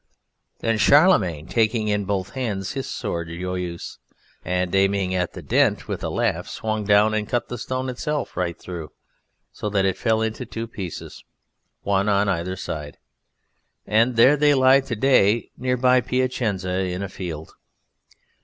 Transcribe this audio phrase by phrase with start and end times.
[0.61, 3.99] Then Charlemagne, taking in both hands his sword Joyeuse,
[4.43, 8.35] and aiming at the dent, with a laugh swung down and cut the stone itself
[8.35, 8.91] right through,
[9.51, 11.23] so that it fell into two pieces,
[11.83, 12.97] one on either side,
[13.85, 17.51] and there they lie today near by Piacenza in a field.